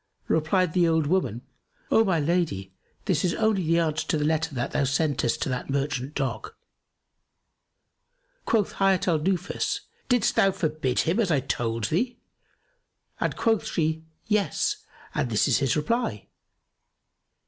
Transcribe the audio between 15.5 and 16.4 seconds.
his reply."